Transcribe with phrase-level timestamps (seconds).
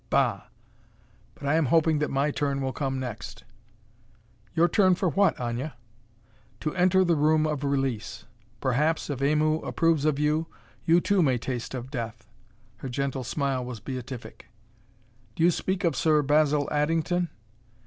[0.09, 0.45] Bah!
[1.35, 3.43] But I am hoping that my turn will come next."
[4.55, 5.73] "Your turn for what, Aña?"
[6.61, 8.25] "To enter the Room of Release.
[8.61, 10.47] Perhaps, if Aimu approves of you,
[10.85, 12.27] you, too, may taste of death."
[12.77, 14.47] Her gentle smile was beatific.
[15.35, 17.29] "Do you speak of Sir Basil Addington?"